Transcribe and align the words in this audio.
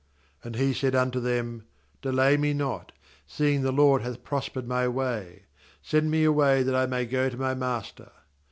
^And 0.43 0.55
he 0.55 0.73
said 0.73 0.95
unto 0.95 1.19
them: 1.19 1.65
'Delay 2.01 2.35
me 2.35 2.55
not, 2.55 2.91
seeing 3.27 3.61
the 3.61 3.71
LORD 3.71 4.01
hath 4.01 4.23
prospered 4.23 4.67
my 4.67 4.87
way; 4.87 5.43
send 5.83 6.09
me 6.09 6.23
away 6.23 6.63
that 6.63 6.73
I 6.75 6.87
may 6.87 7.05
go 7.05 7.29
to 7.29 7.37
my 7.37 7.53
master.' 7.53 8.09